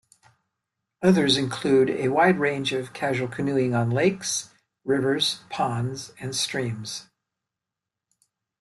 Others 1.03 1.37
include 1.37 1.91
a 1.91 2.07
wide 2.07 2.39
range 2.39 2.73
of 2.73 2.91
casual 2.91 3.27
canoeing 3.27 3.75
on 3.75 3.91
lakes, 3.91 4.51
rivers, 4.83 5.41
ponds 5.51 6.11
and 6.19 6.35
streams. 6.35 7.07